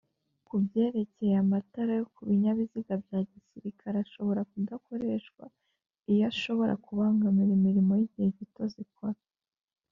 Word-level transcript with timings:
Kubyerekeye 0.47 1.35
amatara 1.43 1.91
yo 1.99 2.05
kubinyabiziga 2.13 2.93
byagisirikare 3.03 3.97
ashobora 4.05 4.41
kudakoreshwa 4.51 5.43
iyo 6.11 6.23
ashobora 6.31 6.73
kubangamira 6.85 7.51
imirimo 7.59 7.91
y’igihe 7.99 8.29
gito 8.39 8.63
zikora 8.73 9.19